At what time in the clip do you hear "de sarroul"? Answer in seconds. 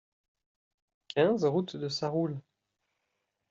1.77-2.41